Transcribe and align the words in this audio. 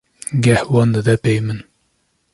geh 0.43 0.63
wan 0.71 0.89
dida 0.93 1.15
pey 1.23 1.39
min. 1.45 1.59